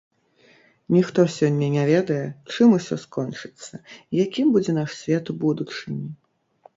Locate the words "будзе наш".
4.57-4.97